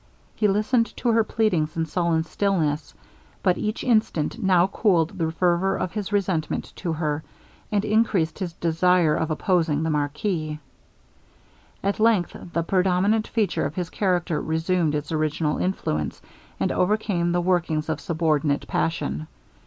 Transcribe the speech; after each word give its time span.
He 0.35 0.47
listened 0.47 0.87
to 0.97 1.09
her 1.11 1.23
pleadings 1.23 1.77
in 1.77 1.85
sullen 1.85 2.23
stillness. 2.23 2.95
But 3.43 3.59
each 3.59 3.83
instant 3.83 4.41
now 4.41 4.65
cooled 4.65 5.11
the 5.19 5.31
fervour 5.31 5.77
of 5.77 5.91
his 5.91 6.11
resentment 6.11 6.73
to 6.77 6.93
her, 6.93 7.23
and 7.71 7.85
increased 7.85 8.39
his 8.39 8.51
desire 8.53 9.13
of 9.13 9.29
opposing 9.29 9.83
the 9.83 9.91
marquis. 9.91 10.57
At 11.83 11.99
length 11.99 12.35
the 12.51 12.63
predominant 12.63 13.27
feature 13.27 13.67
of 13.67 13.75
his 13.75 13.91
character 13.91 14.41
resumed 14.41 14.95
its 14.95 15.11
original 15.11 15.59
influence, 15.59 16.19
and 16.59 16.71
overcame 16.71 17.31
the 17.31 17.39
workings 17.41 17.87
of 17.87 18.01
subordinate 18.01 18.67
passion. 18.67 19.27